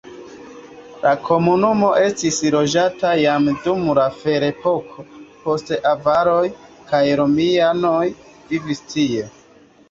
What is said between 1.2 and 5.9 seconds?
komunumo estis loĝata jam dum la ferepoko, poste